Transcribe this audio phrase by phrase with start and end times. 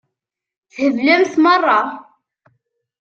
[0.73, 1.79] Theblemt meṛṛa.